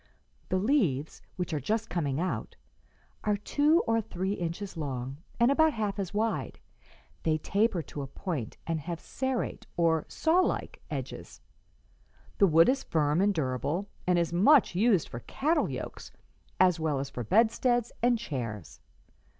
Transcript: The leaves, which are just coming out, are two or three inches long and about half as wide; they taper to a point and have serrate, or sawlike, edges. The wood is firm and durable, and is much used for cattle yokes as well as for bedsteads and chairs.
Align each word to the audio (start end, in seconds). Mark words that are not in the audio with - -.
The 0.49 0.57
leaves, 0.57 1.21
which 1.35 1.53
are 1.53 1.59
just 1.59 1.87
coming 1.87 2.19
out, 2.19 2.55
are 3.23 3.37
two 3.37 3.81
or 3.85 4.01
three 4.01 4.33
inches 4.33 4.75
long 4.75 5.17
and 5.39 5.51
about 5.51 5.73
half 5.73 5.99
as 5.99 6.11
wide; 6.11 6.57
they 7.21 7.37
taper 7.37 7.83
to 7.83 8.01
a 8.01 8.07
point 8.07 8.57
and 8.65 8.79
have 8.79 8.99
serrate, 8.99 9.67
or 9.77 10.05
sawlike, 10.07 10.81
edges. 10.89 11.39
The 12.39 12.47
wood 12.47 12.67
is 12.67 12.81
firm 12.83 13.21
and 13.21 13.31
durable, 13.31 13.89
and 14.07 14.17
is 14.17 14.33
much 14.33 14.73
used 14.73 15.07
for 15.07 15.19
cattle 15.19 15.69
yokes 15.69 16.11
as 16.59 16.79
well 16.79 16.97
as 16.99 17.11
for 17.11 17.23
bedsteads 17.23 17.91
and 18.01 18.17
chairs. 18.17 18.79